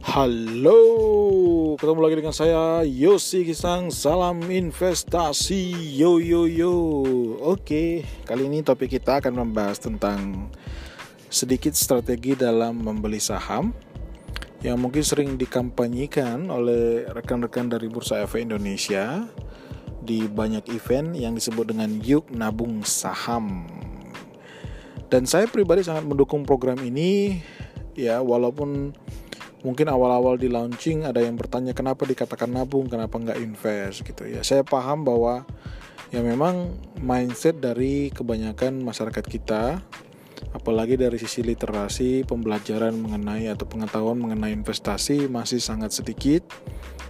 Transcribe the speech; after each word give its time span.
Halo, 0.00 0.80
ketemu 1.76 2.00
lagi 2.00 2.16
dengan 2.16 2.32
saya 2.32 2.80
Yosi 2.88 3.44
Kisang. 3.44 3.92
Salam 3.92 4.40
investasi, 4.48 5.76
yo 5.92 6.16
yo 6.16 6.48
yo. 6.48 6.72
Oke, 7.44 8.08
kali 8.24 8.48
ini 8.48 8.64
topik 8.64 8.96
kita 8.96 9.20
akan 9.20 9.44
membahas 9.44 9.76
tentang 9.76 10.48
sedikit 11.28 11.76
strategi 11.76 12.32
dalam 12.32 12.80
membeli 12.80 13.20
saham 13.20 13.76
yang 14.64 14.80
mungkin 14.80 15.04
sering 15.04 15.36
dikampanyekan 15.36 16.48
oleh 16.48 17.04
rekan-rekan 17.12 17.68
dari 17.68 17.92
Bursa 17.92 18.24
Efek 18.24 18.40
Indonesia 18.40 19.28
di 20.00 20.24
banyak 20.24 20.64
event 20.72 21.12
yang 21.12 21.36
disebut 21.36 21.76
dengan 21.76 22.00
Yuk 22.00 22.32
Nabung 22.32 22.88
Saham. 22.88 23.68
Dan 25.12 25.28
saya 25.28 25.44
pribadi 25.44 25.84
sangat 25.84 26.08
mendukung 26.08 26.48
program 26.48 26.80
ini 26.80 27.44
ya 27.92 28.24
walaupun 28.24 28.96
mungkin 29.60 29.86
awal-awal 29.92 30.40
di 30.40 30.48
launching 30.48 31.04
ada 31.04 31.20
yang 31.20 31.36
bertanya 31.36 31.76
kenapa 31.76 32.08
dikatakan 32.08 32.48
nabung? 32.48 32.88
Kenapa 32.88 33.20
nggak 33.20 33.38
invest? 33.40 34.04
Gitu 34.04 34.28
ya. 34.28 34.40
Saya 34.40 34.64
paham 34.64 35.04
bahwa 35.04 35.44
ya 36.10 36.24
memang 36.24 36.74
mindset 36.98 37.60
dari 37.60 38.10
kebanyakan 38.10 38.82
masyarakat 38.82 39.24
kita 39.24 39.78
apalagi 40.50 40.98
dari 40.98 41.20
sisi 41.20 41.44
literasi 41.44 42.26
pembelajaran 42.26 42.96
mengenai 42.96 43.46
atau 43.52 43.68
pengetahuan 43.68 44.18
mengenai 44.18 44.50
investasi 44.56 45.30
masih 45.30 45.62
sangat 45.62 45.94
sedikit 45.94 46.42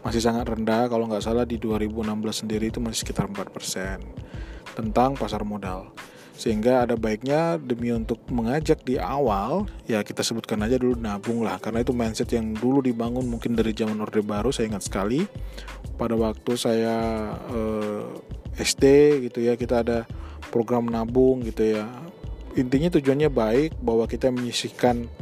masih 0.04 0.20
sangat 0.20 0.48
rendah. 0.48 0.88
Kalau 0.88 1.06
nggak 1.08 1.24
salah 1.24 1.44
di 1.46 1.56
2016 1.56 2.44
sendiri 2.44 2.68
itu 2.72 2.80
masih 2.82 3.06
sekitar 3.06 3.28
4% 3.30 4.76
tentang 4.76 5.14
pasar 5.16 5.44
modal 5.44 5.92
sehingga 6.40 6.88
ada 6.88 6.96
baiknya 6.96 7.60
demi 7.60 7.92
untuk 7.92 8.16
mengajak 8.32 8.80
di 8.80 8.96
awal 8.96 9.68
ya 9.84 10.00
kita 10.00 10.24
sebutkan 10.24 10.64
aja 10.64 10.80
dulu 10.80 10.96
nabung 10.96 11.44
lah. 11.44 11.60
Karena 11.60 11.84
itu 11.84 11.92
mindset 11.92 12.32
yang 12.32 12.56
dulu 12.56 12.80
dibangun 12.80 13.28
mungkin 13.28 13.52
dari 13.52 13.76
zaman 13.76 14.00
orde 14.00 14.24
baru 14.24 14.48
saya 14.48 14.72
ingat 14.72 14.88
sekali. 14.88 15.28
Pada 16.00 16.16
waktu 16.16 16.56
saya 16.56 16.96
eh, 17.52 18.08
SD 18.56 18.84
gitu 19.28 19.44
ya 19.44 19.60
kita 19.60 19.84
ada 19.84 20.08
program 20.48 20.88
nabung 20.88 21.44
gitu 21.44 21.76
ya. 21.76 21.84
Intinya 22.56 22.88
tujuannya 22.88 23.28
baik 23.28 23.76
bahwa 23.84 24.08
kita 24.08 24.32
menyisihkan 24.32 25.12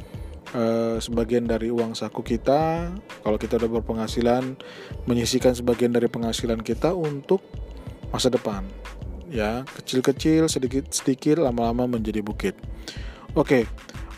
eh, 0.54 1.02
sebagian 1.02 1.50
dari 1.50 1.74
uang 1.74 1.98
saku 1.98 2.22
kita. 2.22 2.94
Kalau 3.26 3.42
kita 3.42 3.58
udah 3.58 3.82
berpenghasilan 3.82 4.54
menyisihkan 5.10 5.58
sebagian 5.58 5.90
dari 5.90 6.06
penghasilan 6.06 6.62
kita 6.62 6.94
untuk 6.94 7.42
masa 8.14 8.30
depan 8.30 8.62
ya 9.28 9.64
kecil-kecil 9.76 10.48
sedikit-sedikit 10.48 11.40
lama-lama 11.40 11.98
menjadi 11.98 12.24
bukit. 12.24 12.56
Oke, 13.36 13.68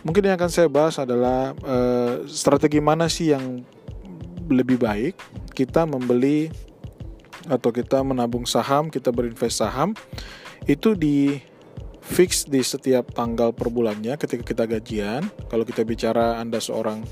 mungkin 0.07 0.27
yang 0.27 0.39
akan 0.39 0.51
saya 0.51 0.69
bahas 0.71 0.97
adalah 0.97 1.53
uh, 1.67 2.25
strategi 2.31 2.79
mana 2.79 3.11
sih 3.11 3.35
yang 3.35 3.63
lebih 4.51 4.83
baik 4.83 5.15
kita 5.55 5.87
membeli 5.87 6.51
atau 7.47 7.71
kita 7.71 8.03
menabung 8.03 8.45
saham, 8.45 8.91
kita 8.91 9.15
berinvest 9.15 9.63
saham 9.63 9.95
itu 10.69 10.93
di 10.93 11.41
fix 12.01 12.45
di 12.45 12.61
setiap 12.61 13.15
tanggal 13.15 13.55
per 13.55 13.71
bulannya 13.71 14.19
ketika 14.19 14.43
kita 14.43 14.65
gajian. 14.67 15.23
Kalau 15.49 15.63
kita 15.63 15.87
bicara 15.87 16.43
Anda 16.43 16.59
seorang 16.59 17.07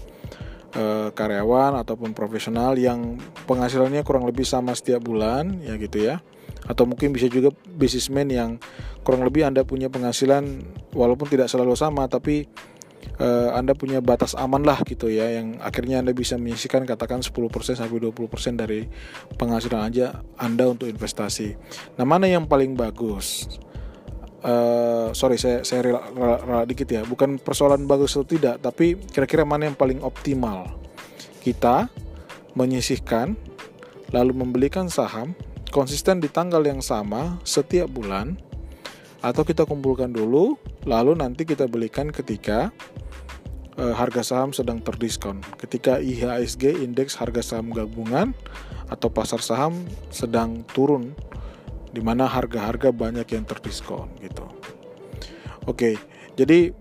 uh, 0.76 1.08
karyawan 1.14 1.80
ataupun 1.80 2.12
profesional 2.12 2.76
yang 2.76 3.16
penghasilannya 3.46 4.02
kurang 4.04 4.26
lebih 4.26 4.44
sama 4.44 4.74
setiap 4.74 5.04
bulan 5.06 5.62
ya 5.64 5.78
gitu 5.78 6.02
ya 6.02 6.20
atau 6.68 6.84
mungkin 6.84 7.16
bisa 7.16 7.26
juga 7.32 7.48
bisnismen 7.64 8.28
yang 8.28 8.50
kurang 9.00 9.24
lebih 9.24 9.48
Anda 9.48 9.64
punya 9.64 9.88
penghasilan 9.88 10.44
walaupun 10.92 11.26
tidak 11.32 11.48
selalu 11.48 11.72
sama 11.72 12.04
tapi 12.06 12.44
uh, 13.16 13.56
Anda 13.56 13.72
punya 13.72 14.04
batas 14.04 14.36
aman 14.36 14.62
lah 14.62 14.84
gitu 14.84 15.08
ya 15.08 15.40
yang 15.40 15.58
akhirnya 15.64 16.04
Anda 16.04 16.12
bisa 16.12 16.36
menyisikan 16.36 16.84
katakan 16.84 17.24
10% 17.24 17.32
sampai 17.72 17.98
20% 17.98 18.60
dari 18.60 18.84
penghasilan 19.40 19.80
aja 19.88 20.20
Anda 20.36 20.68
untuk 20.68 20.86
investasi. 20.92 21.56
Nah, 21.96 22.04
mana 22.04 22.28
yang 22.28 22.44
paling 22.46 22.76
bagus? 22.76 23.58
Uh, 24.38 25.10
sorry 25.18 25.34
saya 25.34 25.66
saya 25.66 25.82
rela, 25.82 25.98
rela, 26.14 26.38
rela 26.38 26.62
dikit 26.62 26.86
ya 26.86 27.02
bukan 27.02 27.42
persoalan 27.42 27.90
bagus 27.90 28.14
atau 28.14 28.22
tidak 28.22 28.62
tapi 28.62 28.94
kira-kira 28.94 29.42
mana 29.42 29.66
yang 29.66 29.74
paling 29.74 29.98
optimal 29.98 30.78
kita 31.42 31.90
menyisihkan 32.54 33.34
lalu 34.14 34.38
membelikan 34.38 34.86
saham 34.86 35.34
konsisten 35.68 36.20
di 36.20 36.28
tanggal 36.32 36.64
yang 36.64 36.80
sama 36.80 37.38
setiap 37.44 37.88
bulan 37.92 38.38
atau 39.20 39.42
kita 39.42 39.66
kumpulkan 39.66 40.14
dulu 40.14 40.54
lalu 40.86 41.18
nanti 41.18 41.42
kita 41.42 41.66
belikan 41.66 42.14
ketika 42.14 42.70
e, 43.74 43.84
harga 43.90 44.22
saham 44.22 44.54
sedang 44.54 44.78
terdiskon 44.78 45.42
ketika 45.58 45.98
IHSG 45.98 46.86
indeks 46.86 47.18
harga 47.18 47.42
saham 47.42 47.74
gabungan 47.74 48.30
atau 48.88 49.10
pasar 49.12 49.42
saham 49.44 49.84
sedang 50.08 50.64
turun 50.72 51.12
di 51.92 52.00
mana 52.04 52.28
harga-harga 52.28 52.92
banyak 52.92 53.26
yang 53.32 53.44
terdiskon 53.48 54.08
gitu. 54.20 54.44
Oke, 55.68 56.00
jadi 56.36 56.72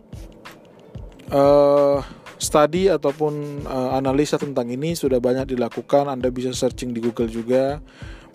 uh, 1.32 2.00
studi 2.40 2.88
ataupun 2.88 3.66
uh, 3.68 3.98
analisa 3.98 4.40
tentang 4.40 4.72
ini 4.72 4.96
sudah 4.96 5.20
banyak 5.20 5.58
dilakukan. 5.58 6.08
Anda 6.08 6.32
bisa 6.32 6.56
searching 6.56 6.96
di 6.96 7.04
Google 7.04 7.28
juga 7.28 7.84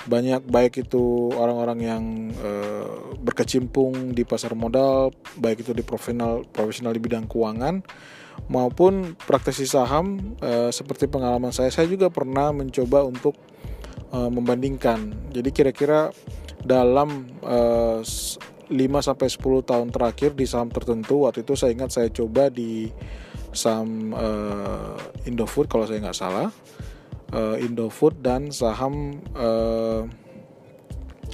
banyak 0.07 0.43
baik 0.47 0.89
itu 0.89 1.31
orang-orang 1.35 1.79
yang 1.83 2.05
uh, 2.43 3.15
berkecimpung 3.23 4.17
di 4.17 4.27
pasar 4.27 4.57
modal, 4.59 5.15
baik 5.39 5.63
itu 5.63 5.73
di 5.73 5.87
profesional 5.87 6.43
profesional 6.49 6.93
di 6.93 7.01
bidang 7.01 7.31
keuangan 7.31 7.85
maupun 8.49 9.15
praktisi 9.15 9.69
saham 9.69 10.37
uh, 10.41 10.73
seperti 10.73 11.07
pengalaman 11.07 11.53
saya, 11.53 11.69
saya 11.69 11.87
juga 11.87 12.09
pernah 12.09 12.51
mencoba 12.51 13.05
untuk 13.05 13.37
uh, 14.13 14.29
membandingkan. 14.33 15.31
Jadi 15.31 15.51
kira-kira 15.53 16.11
dalam 16.63 17.29
uh, 17.43 18.01
5 18.73 18.79
sampai 18.79 19.29
10 19.29 19.69
tahun 19.69 19.89
terakhir 19.93 20.31
di 20.33 20.47
saham 20.49 20.73
tertentu 20.73 21.29
waktu 21.29 21.45
itu 21.45 21.53
saya 21.59 21.77
ingat 21.77 21.93
saya 21.93 22.09
coba 22.09 22.49
di 22.49 22.89
saham 23.53 24.17
uh, 24.17 24.97
Indofood 25.29 25.69
kalau 25.69 25.85
saya 25.85 26.01
nggak 26.01 26.17
salah 26.17 26.49
uh, 27.33 27.57
Indofood 27.59 28.21
dan 28.21 28.53
saham 28.53 29.19
uh, 29.35 30.07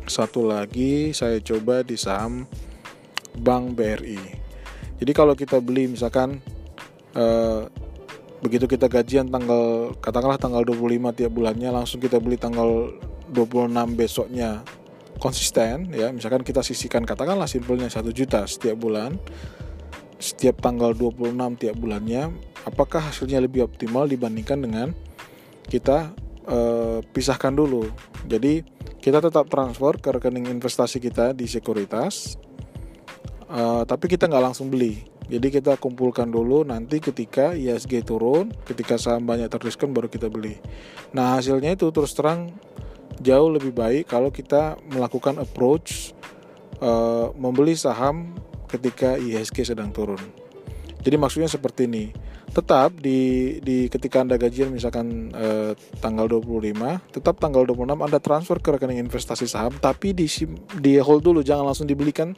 satu 0.09 0.49
lagi 0.49 1.13
saya 1.13 1.43
coba 1.45 1.85
di 1.85 1.99
saham 1.99 2.49
Bank 3.39 3.77
BRI. 3.77 4.19
Jadi 4.99 5.13
kalau 5.15 5.39
kita 5.39 5.63
beli 5.63 5.87
misalkan 5.87 6.43
uh, 7.15 7.69
begitu 8.39 8.71
kita 8.71 8.87
gajian 8.87 9.31
tanggal 9.31 9.95
katakanlah 9.99 10.39
tanggal 10.39 10.63
25 10.63 11.19
tiap 11.19 11.33
bulannya 11.35 11.71
langsung 11.75 11.99
kita 11.99 12.23
beli 12.23 12.39
tanggal 12.39 12.95
26 13.35 13.75
besoknya 13.99 14.63
konsisten 15.19 15.91
ya 15.91 16.15
misalkan 16.15 16.47
kita 16.47 16.63
sisihkan 16.63 17.03
katakanlah 17.03 17.51
simpelnya 17.51 17.91
satu 17.91 18.15
juta 18.15 18.47
setiap 18.47 18.79
bulan 18.79 19.19
setiap 20.23 20.63
tanggal 20.63 20.95
26 20.95 21.35
tiap 21.59 21.75
bulannya 21.79 22.31
apakah 22.63 23.11
hasilnya 23.11 23.43
lebih 23.43 23.67
optimal 23.67 24.07
dibandingkan 24.07 24.59
dengan 24.63 24.89
kita 25.69 26.17
uh, 26.49 26.99
pisahkan 27.13 27.53
dulu. 27.53 27.87
Jadi 28.25 28.65
kita 28.99 29.23
tetap 29.23 29.47
transfer 29.47 29.95
ke 30.01 30.09
rekening 30.11 30.49
investasi 30.51 30.99
kita 30.99 31.37
di 31.37 31.47
sekuritas, 31.47 32.41
uh, 33.53 33.85
tapi 33.85 34.11
kita 34.11 34.27
nggak 34.27 34.45
langsung 34.53 34.73
beli. 34.73 35.05
Jadi 35.29 35.61
kita 35.61 35.77
kumpulkan 35.77 36.33
dulu 36.33 36.65
nanti 36.65 37.05
ketika 37.05 37.53
ISG 37.53 38.01
turun, 38.01 38.49
ketika 38.65 38.97
saham 38.97 39.29
banyak 39.29 39.53
terdiskon 39.53 39.93
baru 39.93 40.09
kita 40.09 40.33
beli. 40.33 40.57
Nah 41.13 41.37
hasilnya 41.37 41.77
itu 41.77 41.93
terus 41.93 42.17
terang 42.17 42.49
jauh 43.21 43.53
lebih 43.53 43.77
baik 43.77 44.09
kalau 44.09 44.33
kita 44.33 44.81
melakukan 44.89 45.37
approach 45.37 46.17
uh, 46.81 47.29
membeli 47.37 47.77
saham 47.77 48.33
ketika 48.73 49.21
ISG 49.21 49.69
sedang 49.69 49.93
turun. 49.93 50.48
Jadi 50.99 51.17
maksudnya 51.17 51.47
seperti 51.47 51.87
ini 51.87 52.11
tetap 52.49 52.97
di 52.97 53.61
di 53.61 53.93
ketika 53.93 54.25
Anda 54.25 54.41
gajian 54.41 54.73
misalkan 54.73 55.31
eh, 55.37 55.73
tanggal 56.01 56.27
25, 56.27 57.13
tetap 57.13 57.37
tanggal 57.39 57.63
26 57.69 58.09
Anda 58.09 58.19
transfer 58.19 58.57
ke 58.59 58.69
rekening 58.75 59.05
investasi 59.05 59.45
saham 59.45 59.77
tapi 59.77 60.17
di 60.17 60.25
di 60.81 60.97
hold 60.97 61.23
dulu 61.23 61.45
jangan 61.45 61.69
langsung 61.69 61.85
dibelikan 61.85 62.33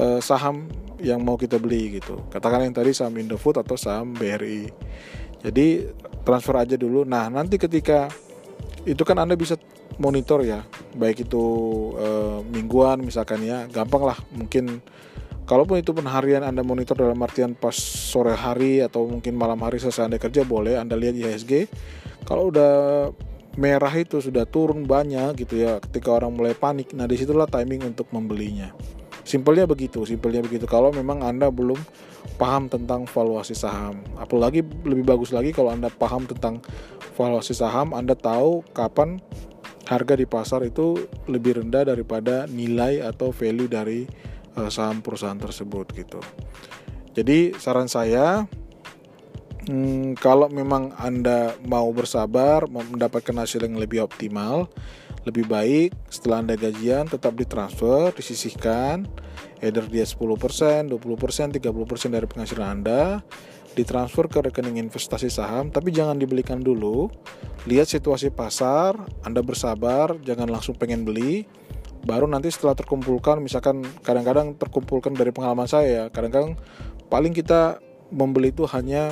eh, 0.00 0.20
saham 0.24 0.66
yang 1.00 1.20
mau 1.20 1.36
kita 1.36 1.60
beli 1.60 2.00
gitu. 2.00 2.24
Katakan 2.32 2.64
yang 2.64 2.74
tadi 2.74 2.96
saham 2.96 3.14
Indofood 3.20 3.60
atau 3.60 3.76
saham 3.76 4.16
BRI. 4.16 4.72
Jadi 5.44 5.84
transfer 6.24 6.56
aja 6.56 6.74
dulu. 6.74 7.04
Nah, 7.04 7.28
nanti 7.28 7.60
ketika 7.60 8.08
itu 8.88 9.02
kan 9.04 9.20
Anda 9.20 9.36
bisa 9.36 9.60
monitor 10.00 10.42
ya, 10.42 10.64
baik 10.96 11.28
itu 11.28 11.44
eh, 12.00 12.38
mingguan 12.48 13.04
misalkan 13.04 13.44
ya, 13.44 13.68
gampang 13.68 14.02
lah 14.08 14.18
mungkin 14.32 14.80
Kalaupun 15.46 15.78
itu 15.78 15.94
pun 15.94 16.02
harian 16.10 16.42
Anda 16.42 16.66
monitor 16.66 16.98
dalam 16.98 17.22
artian 17.22 17.54
pas 17.54 17.74
sore 17.78 18.34
hari 18.34 18.82
atau 18.82 19.06
mungkin 19.06 19.38
malam 19.38 19.62
hari 19.62 19.78
selesai 19.78 20.10
Anda 20.10 20.18
kerja 20.18 20.42
boleh 20.42 20.74
Anda 20.74 20.98
lihat 20.98 21.14
IHSG. 21.14 21.70
Kalau 22.26 22.50
udah 22.50 22.74
merah 23.54 23.94
itu 23.94 24.18
sudah 24.18 24.42
turun 24.44 24.84
banyak 24.84 25.38
gitu 25.46 25.62
ya 25.62 25.78
ketika 25.78 26.18
orang 26.18 26.34
mulai 26.34 26.52
panik. 26.52 26.90
Nah 26.98 27.06
di 27.06 27.14
situlah 27.14 27.46
timing 27.46 27.94
untuk 27.94 28.10
membelinya. 28.10 28.74
Simpelnya 29.22 29.70
begitu, 29.70 30.02
simpelnya 30.02 30.42
begitu. 30.42 30.66
Kalau 30.66 30.90
memang 30.90 31.22
Anda 31.22 31.50
belum 31.50 31.78
paham 32.42 32.66
tentang 32.66 33.06
valuasi 33.06 33.54
saham, 33.54 34.02
apalagi 34.18 34.66
lebih 34.82 35.06
bagus 35.06 35.30
lagi 35.30 35.54
kalau 35.54 35.70
Anda 35.70 35.90
paham 35.90 36.26
tentang 36.26 36.58
valuasi 37.14 37.54
saham, 37.54 37.94
Anda 37.94 38.18
tahu 38.18 38.66
kapan 38.74 39.22
harga 39.86 40.18
di 40.18 40.26
pasar 40.26 40.66
itu 40.66 41.06
lebih 41.30 41.62
rendah 41.62 41.86
daripada 41.86 42.50
nilai 42.50 43.02
atau 43.02 43.30
value 43.30 43.70
dari 43.70 44.06
uh, 44.56 44.70
saham 44.72 45.04
perusahaan 45.04 45.38
tersebut 45.38 45.86
gitu. 45.94 46.20
Jadi 47.16 47.56
saran 47.56 47.88
saya 47.88 48.44
Hmm, 49.66 50.14
kalau 50.14 50.46
memang 50.46 50.94
Anda 50.94 51.58
mau 51.66 51.90
bersabar, 51.90 52.70
mendapatkan 52.70 53.34
hasil 53.34 53.66
yang 53.66 53.74
lebih 53.74 54.06
optimal, 54.06 54.70
lebih 55.26 55.50
baik 55.50 55.90
setelah 56.06 56.38
Anda 56.46 56.54
gajian 56.54 57.10
tetap 57.10 57.34
ditransfer, 57.34 58.14
disisihkan, 58.14 59.10
either 59.58 59.82
dia 59.90 60.06
10%, 60.06 60.86
20%, 60.86 60.86
30% 60.86 62.14
dari 62.14 62.26
penghasilan 62.30 62.68
Anda, 62.78 63.26
ditransfer 63.74 64.30
ke 64.30 64.38
rekening 64.46 64.86
investasi 64.86 65.26
saham, 65.26 65.74
tapi 65.74 65.90
jangan 65.90 66.14
dibelikan 66.14 66.62
dulu. 66.62 67.10
Lihat 67.66 67.90
situasi 67.90 68.30
pasar, 68.30 68.94
Anda 69.26 69.42
bersabar, 69.42 70.14
jangan 70.22 70.46
langsung 70.46 70.78
pengen 70.78 71.02
beli. 71.02 71.42
Baru 72.06 72.30
nanti 72.30 72.54
setelah 72.54 72.78
terkumpulkan, 72.78 73.42
misalkan 73.42 73.82
kadang-kadang 74.06 74.54
terkumpulkan 74.54 75.10
dari 75.18 75.34
pengalaman 75.34 75.66
saya, 75.66 76.06
kadang-kadang 76.14 76.54
paling 77.10 77.34
kita 77.34 77.82
membeli 78.14 78.54
itu 78.54 78.62
hanya 78.70 79.10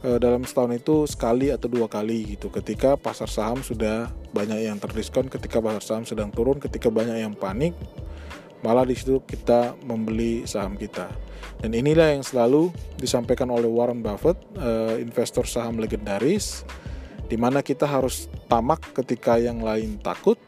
e, 0.00 0.16
dalam 0.16 0.48
setahun 0.48 0.72
itu 0.72 1.04
sekali 1.04 1.52
atau 1.52 1.68
dua 1.68 1.84
kali 1.84 2.36
gitu. 2.36 2.48
Ketika 2.48 2.96
pasar 2.96 3.28
saham 3.28 3.60
sudah 3.60 4.08
banyak 4.32 4.64
yang 4.64 4.80
terdiskon 4.80 5.28
ketika 5.28 5.60
pasar 5.60 5.84
saham 5.84 6.04
sedang 6.08 6.32
turun 6.32 6.60
ketika 6.60 6.92
banyak 6.92 7.24
yang 7.24 7.32
panik 7.32 7.72
malah 8.60 8.82
di 8.82 8.96
situ 8.96 9.22
kita 9.22 9.78
membeli 9.86 10.42
saham 10.48 10.74
kita. 10.74 11.06
Dan 11.58 11.74
inilah 11.74 12.14
yang 12.14 12.22
selalu 12.22 12.70
disampaikan 12.98 13.50
oleh 13.50 13.66
Warren 13.66 14.02
Buffett 14.02 14.38
e, 14.58 15.02
investor 15.02 15.46
saham 15.46 15.78
legendaris 15.78 16.66
di 17.28 17.36
mana 17.36 17.60
kita 17.60 17.84
harus 17.84 18.26
tamak 18.48 18.80
ketika 18.96 19.36
yang 19.36 19.60
lain 19.60 20.00
takut 20.00 20.40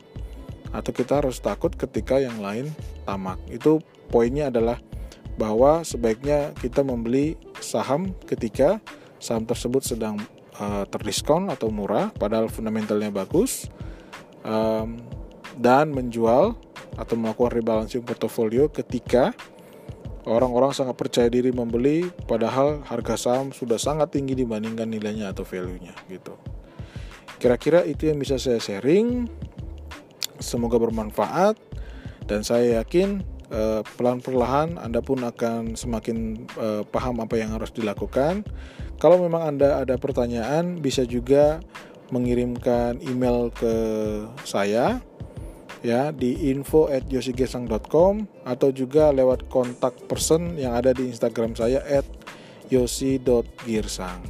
atau 0.71 0.91
kita 0.95 1.23
harus 1.23 1.43
takut 1.43 1.75
ketika 1.75 2.23
yang 2.23 2.39
lain 2.39 2.71
tamak 3.03 3.39
itu 3.51 3.83
poinnya 4.11 4.51
adalah 4.51 4.79
bahwa 5.35 5.83
sebaiknya 5.83 6.53
kita 6.59 6.85
membeli 6.85 7.35
saham 7.59 8.13
ketika 8.29 8.79
saham 9.19 9.49
tersebut 9.49 9.83
sedang 9.83 10.21
uh, 10.61 10.85
terdiskon 10.87 11.49
atau 11.49 11.73
murah 11.73 12.13
padahal 12.15 12.47
fundamentalnya 12.53 13.11
bagus 13.11 13.67
um, 14.45 15.01
dan 15.59 15.91
menjual 15.91 16.55
atau 16.99 17.15
melakukan 17.17 17.53
rebalancing 17.57 18.05
portofolio 18.05 18.69
ketika 18.69 19.33
orang-orang 20.29 20.77
sangat 20.77 20.97
percaya 20.99 21.29
diri 21.33 21.51
membeli 21.51 22.07
padahal 22.29 22.85
harga 22.85 23.17
saham 23.17 23.51
sudah 23.55 23.81
sangat 23.81 24.13
tinggi 24.13 24.37
dibandingkan 24.37 24.87
nilainya 24.87 25.33
atau 25.33 25.47
value-nya 25.47 25.97
gitu. 26.13 26.37
Kira-kira 27.41 27.89
itu 27.89 28.13
yang 28.13 28.21
bisa 28.21 28.37
saya 28.37 28.61
sharing. 28.61 29.25
Semoga 30.41 30.81
bermanfaat 30.81 31.57
dan 32.27 32.41
saya 32.43 32.81
yakin 32.81 33.21
uh, 33.53 33.85
pelan-perlahan 34.01 34.81
Anda 34.81 35.05
pun 35.05 35.21
akan 35.21 35.77
semakin 35.77 36.49
uh, 36.57 36.83
paham 36.89 37.21
apa 37.21 37.37
yang 37.37 37.53
harus 37.55 37.71
dilakukan. 37.75 38.47
Kalau 39.01 39.21
memang 39.21 39.57
Anda 39.57 39.81
ada 39.81 39.97
pertanyaan, 39.97 40.81
bisa 40.81 41.05
juga 41.09 41.61
mengirimkan 42.11 42.99
email 43.07 43.55
ke 43.55 43.75
saya 44.43 44.99
ya 45.81 46.13
di 46.13 46.53
info 46.53 46.93
at 46.93 47.09
atau 47.09 48.69
juga 48.69 49.05
lewat 49.15 49.49
kontak 49.49 49.97
person 50.05 50.59
yang 50.61 50.77
ada 50.77 50.93
di 50.93 51.09
Instagram 51.09 51.57
saya 51.57 51.81
at 51.87 52.05
yosi.girsang. 52.69 54.21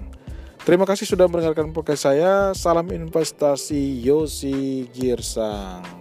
Terima 0.60 0.86
kasih 0.86 1.08
sudah 1.08 1.26
mendengarkan 1.26 1.72
podcast 1.74 2.06
saya. 2.06 2.52
Salam 2.54 2.92
investasi 2.92 4.04
Yosi 4.04 4.86
Girsang. 4.92 5.99